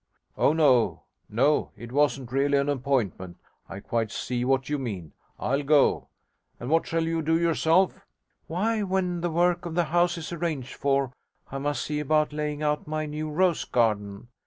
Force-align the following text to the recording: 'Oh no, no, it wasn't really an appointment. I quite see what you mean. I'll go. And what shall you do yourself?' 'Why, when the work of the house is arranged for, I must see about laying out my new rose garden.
'Oh 0.35 0.51
no, 0.51 1.03
no, 1.29 1.73
it 1.77 1.91
wasn't 1.91 2.31
really 2.31 2.57
an 2.57 2.69
appointment. 2.69 3.37
I 3.69 3.79
quite 3.81 4.09
see 4.09 4.43
what 4.43 4.67
you 4.67 4.79
mean. 4.79 5.13
I'll 5.37 5.61
go. 5.61 6.07
And 6.59 6.71
what 6.71 6.87
shall 6.87 7.03
you 7.03 7.21
do 7.21 7.39
yourself?' 7.39 8.03
'Why, 8.47 8.81
when 8.81 9.21
the 9.21 9.29
work 9.29 9.67
of 9.67 9.75
the 9.75 9.83
house 9.83 10.17
is 10.17 10.33
arranged 10.33 10.73
for, 10.73 11.13
I 11.51 11.59
must 11.59 11.83
see 11.83 11.99
about 11.99 12.33
laying 12.33 12.63
out 12.63 12.87
my 12.87 13.05
new 13.05 13.29
rose 13.29 13.63
garden. 13.63 14.29